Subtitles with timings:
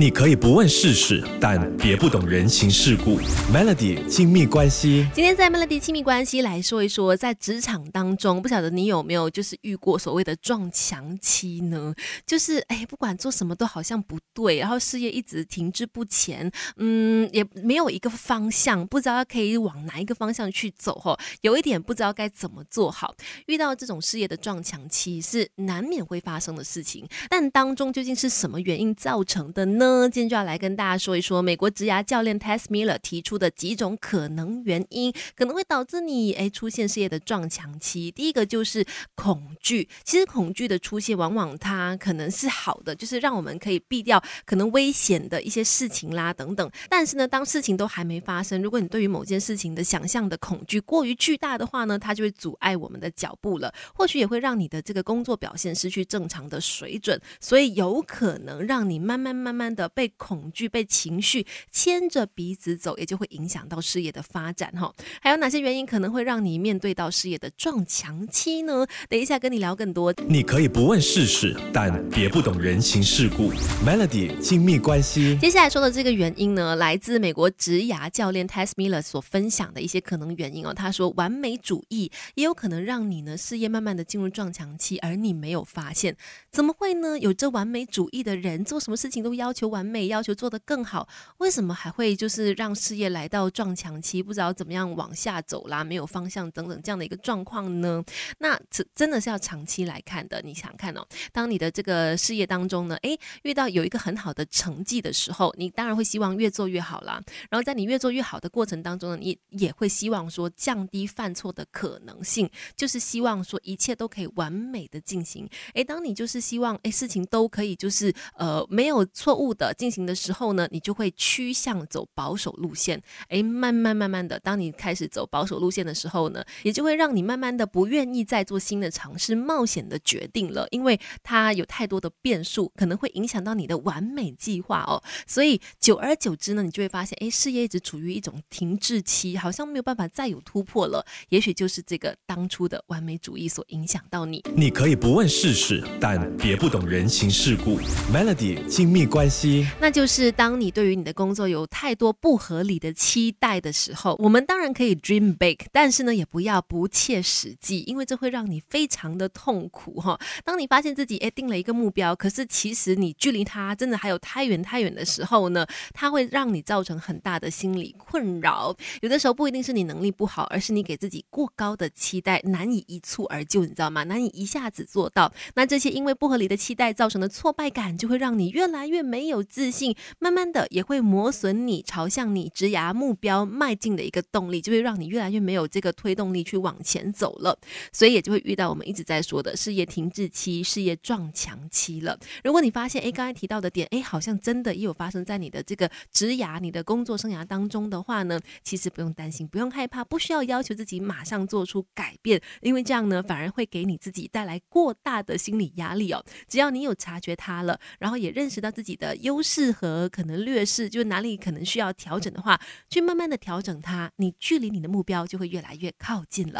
[0.00, 3.20] 你可以不问世事，但别不懂人情世故。
[3.52, 11.94] Melody 亲密关系，今天在 Melody 亲密关系来说一说，在职场当中，不晓得你有没有就是遇过所谓的撞墙期呢？
[12.24, 23.14] 就是哎，不管做什么都好像不对，然后事业一直停滞不前，嗯，也没有一个方向，不知道可以往哪一个方向去走哈，有一点不知道该怎么做好。
[23.48, 29.89] 遇到这种事业的撞墙期是难免会发生的事情，但当中究竟是什么原因造成的呢？
[30.10, 38.10] 今天就要来跟大家说一说，美国职涯教练 Tess Miller 提出的几种可能原因，可能会导致你诶出现事业的撞墙期。
[38.10, 38.84] 第一个就是
[39.14, 46.70] 恐惧，其实恐惧的出现，往往它可能是好的，就是让我们可以避掉可能危险的一些事情啦等等。
[46.88, 59.79] 但是呢，当事情都还没发生，如果你对于某件事情的想象的恐惧过于巨大的话呢，它就会阻碍我们的脚步了，或许也会让你的这个工作表现失去正常的水准，所以有可能让你慢慢慢慢的。
[59.80, 64.92] 的被恐惧、被情绪牵着鼻子走，也就会影响到事业的发展哈。
[65.22, 68.86] 还有哪些原因可能会让你面对到事业的撞墙期呢？
[69.08, 70.12] 等一下跟你聊更多。
[70.28, 73.50] 你可以不问世事，但别不懂人情世故。
[73.84, 75.38] Melody 亲密关系。
[75.40, 80.74] 接下来说的这个原因呢，来自美国职涯教练 Tess Miller 所分享的一些可能原因哦。
[80.74, 86.16] 他说，完美主义也有可能让你呢事业慢慢的进入撞墙期，而你没有发现。
[86.50, 87.18] 怎么会呢？
[87.18, 89.59] 有着完美主义的人，做什么事情都要求。
[89.60, 98.02] 求完美要求做得更好，为什么还会就是让事业来到撞墙期，不知道怎么样往下走啦，没有方向等等这样的一个状况呢？
[98.38, 100.40] 那这真的是要长期来看的。
[100.42, 107.20] 你想看哦，当你的这个事业当中呢，诶，遇到有一个很好的成绩的时候，你当然会希望越做越好啦。
[107.50, 115.46] 然后在你越做越好的过程当中呢，你也会希望说降低犯错的可能性，就是希望说一切都可以完美的进行。
[115.74, 119.49] 诶，当你就是希望诶事情都可以就是呃没有错误。
[119.54, 123.02] 的进行的时候呢，你就会趋向走保守路线。
[123.28, 135.02] 诶，慢慢慢慢的，当你开始走保守路线的时候呢，也就会让你慢慢的不愿意再做新的尝试、冒险的决定了，因为它有太多的变数，可能会影响到你的完美计划哦。
[135.26, 141.04] 所以久而久之呢，你就会发现，诶，事业一直处于一种停滞期，好像没有办法再有突破了。
[141.28, 144.42] 也许就是这个当初的完美主义所影响到你。
[144.54, 147.78] 你可以不问世事，但别不懂人情世故。
[148.12, 149.39] Melody 亲密关系。
[149.80, 160.20] 那就是当你对于你的工作有太多不合理的期待的时候，我们当然可以 dream big，但是呢，也不要不切实际，因为这会让你非常的痛苦哈。
[160.44, 168.76] 当你发现自己诶定了一个目标，可是其实你距离它真的还有太远太远的时候呢，它会让你造成很大的心理困扰。
[169.00, 174.04] 有的时候不一定是你能力不好，而是你给自己过高的期待，难以一蹴而就，你知道吗？
[174.04, 175.32] 难以一下子做到。
[175.54, 179.40] 那这些因为不合理的期待造成的挫败感，就会让你越来越没有。
[179.50, 187.58] 自信，慢慢的也会磨损你朝向你职涯目标迈进的一个动力，就会让你越来越没有这个推动力去往前走了，
[187.92, 192.16] 所以也就会遇到我们一直在说的事业停滞期、事业撞墙期了。
[192.44, 206.24] 如果你发现，哎，刚才提到的点，哎，好像真的也有发生在你的这个职涯、你的工作生涯当中的话呢，其实不用担心，不用害怕，不需要要求自己马上做出改变，因为这样呢，反而会给你自己带来过大的心理压力哦。
[206.46, 209.16] 只要你有察觉它了，然后也认识到自己的。
[209.20, 216.58] 优势和可能劣势，就哪里可能需要调整的话，去慢慢的调整它，你距离你的目标就会越来越靠近了。